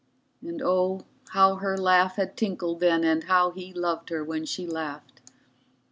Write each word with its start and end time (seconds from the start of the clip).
And 0.41 0.63
oh, 0.63 1.05
how 1.29 1.57
her 1.57 1.77
laugh 1.77 2.15
had 2.15 2.35
tinkled 2.35 2.79
then, 2.79 3.03
and 3.03 3.25
how 3.25 3.51
he 3.51 3.71
loved 3.71 4.09
her 4.09 4.23
when 4.23 4.45
she 4.47 4.65
laughed. 4.65 5.21